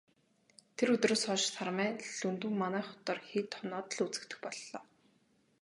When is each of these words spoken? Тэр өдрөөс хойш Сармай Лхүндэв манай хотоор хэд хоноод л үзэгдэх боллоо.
Тэр 0.75 0.87
өдрөөс 0.95 1.23
хойш 1.27 1.43
Сармай 1.55 1.89
Лхүндэв 2.09 2.51
манай 2.61 2.83
хотоор 2.87 3.19
хэд 3.29 3.49
хоноод 3.57 3.87
л 3.95 4.01
үзэгдэх 4.05 4.39
боллоо. 4.43 4.81